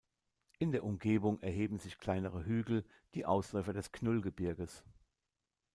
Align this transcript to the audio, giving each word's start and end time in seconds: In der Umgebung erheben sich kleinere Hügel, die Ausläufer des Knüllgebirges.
In 0.57 0.71
der 0.71 0.83
Umgebung 0.83 1.39
erheben 1.43 1.77
sich 1.77 1.99
kleinere 1.99 2.43
Hügel, 2.43 2.83
die 3.13 3.27
Ausläufer 3.27 3.71
des 3.71 3.91
Knüllgebirges. 3.91 4.83